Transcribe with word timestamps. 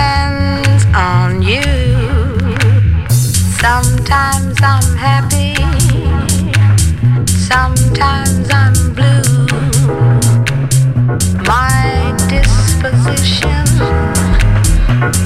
depends 0.00 0.86
on 0.94 1.42
you. 1.42 1.60
Sometimes 3.60 4.56
I'm 4.62 4.96
happy, 4.96 5.54
sometimes 7.26 8.48
I'm 8.50 8.94
blue. 8.94 9.46
My 11.44 12.14
disposition 12.28 13.64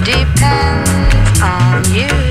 depends 0.02 1.40
on 1.40 1.84
you. 1.94 2.23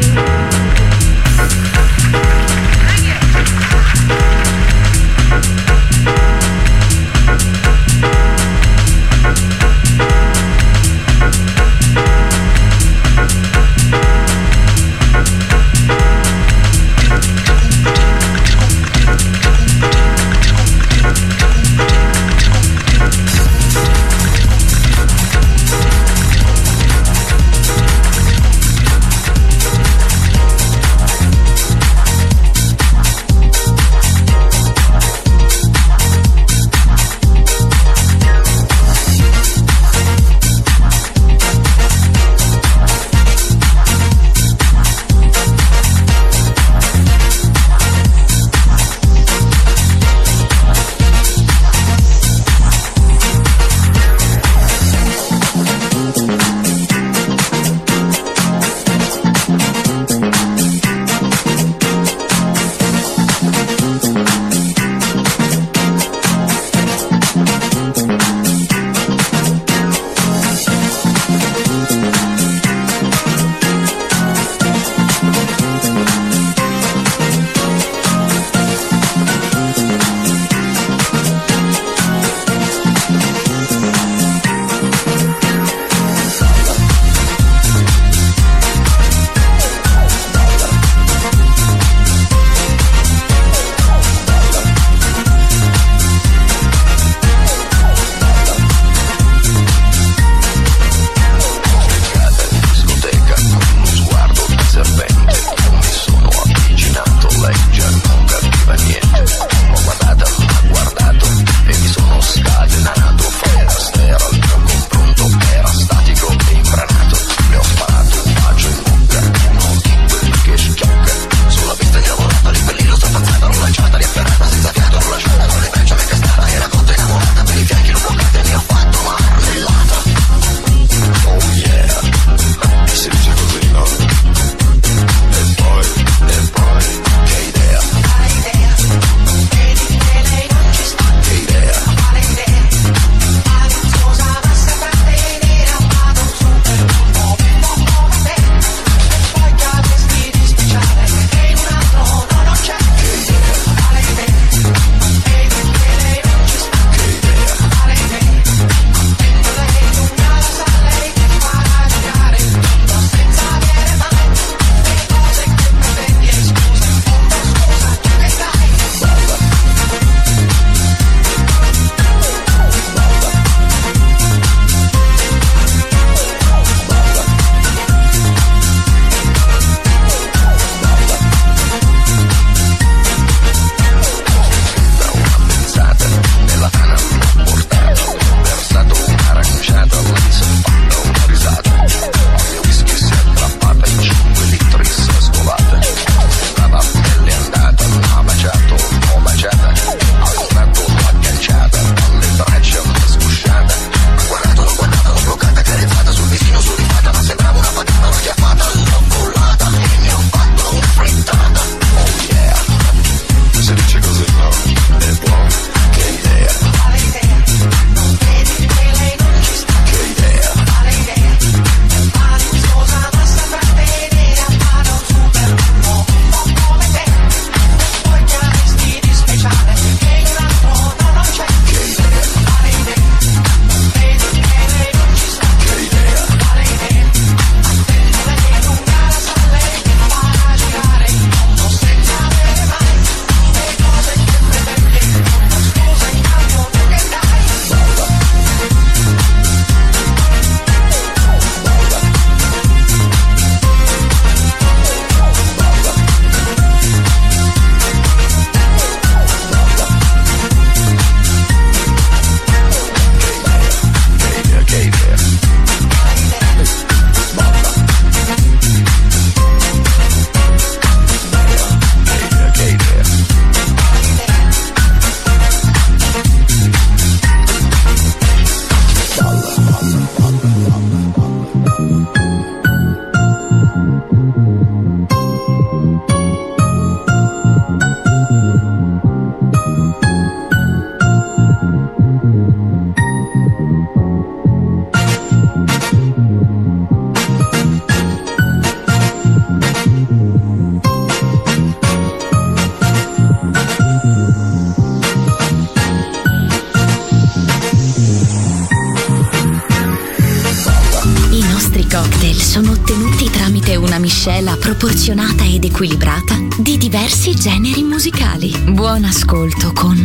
Proporzionata 314.84 315.46
ed 315.46 315.64
equilibrata 315.64 316.36
di 316.60 316.78
diversi 316.78 317.34
generi 317.36 317.84
musicali. 317.84 318.52
Buon 318.74 319.06
ascolto 319.06 319.72
con 319.72 319.96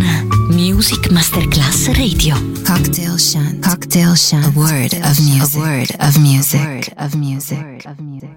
Music 0.50 1.11
Masterclass 1.11 1.88
Radio. 1.97 2.37
Cocktail 2.64 3.18
Shant. 3.18 3.66
Cocktail 3.66 4.14
Shant. 4.14 4.44
A 4.44 4.52
word 4.54 4.92
of 5.02 5.18
music. 5.18 5.56
A 5.56 5.58
word 5.58 5.94
of 5.99 6.16
music. 6.18 6.61
A 6.61 6.64
word 6.64 6.92
of 6.97 7.14
music. 7.14 7.85
Of 7.87 7.99
music. 7.99 8.37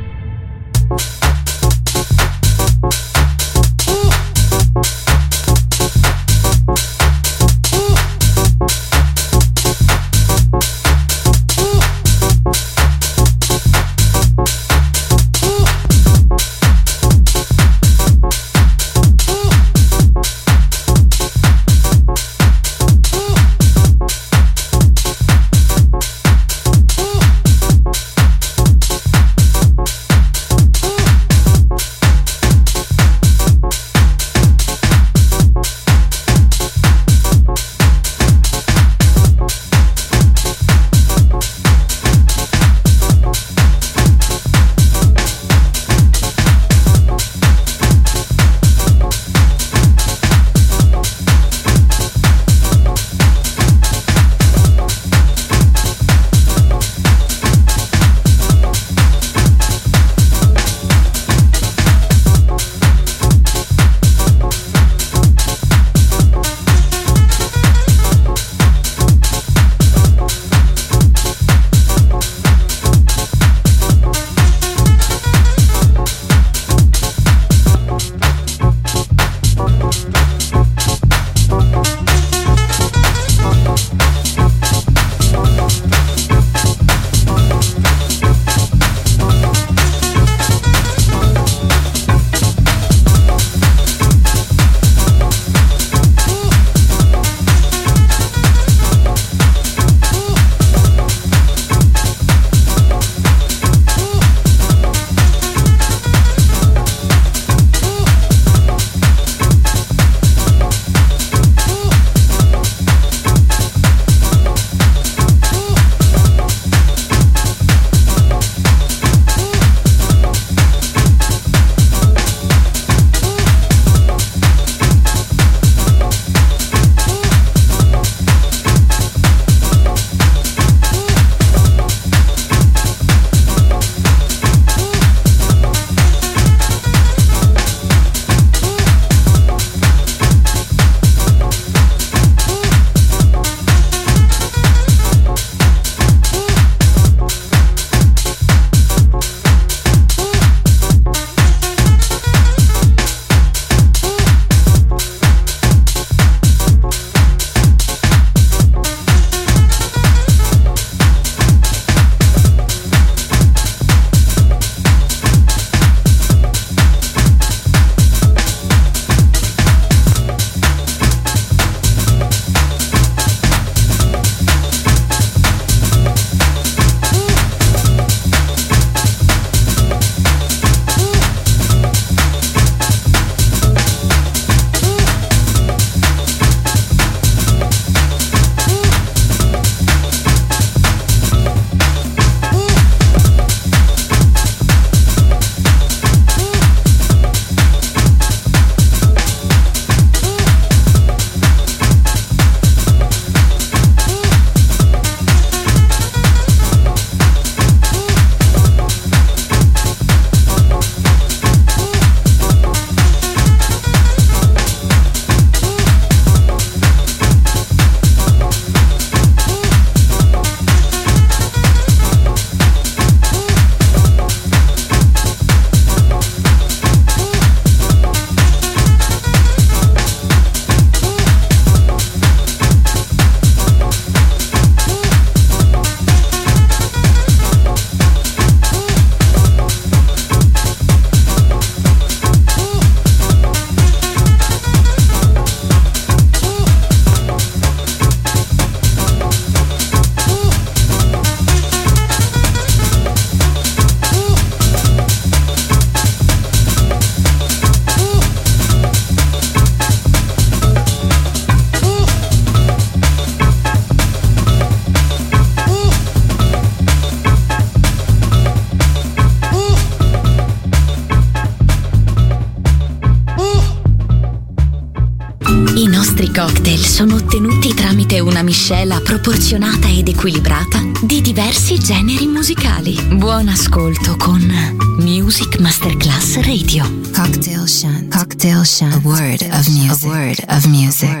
Dale 288.41 288.65
A 288.65 288.99
word 289.05 289.43
of 289.53 289.69
music. 289.69 290.03
A 290.03 290.09
word 290.09 290.39
of 290.49 290.67
music. 290.67 291.20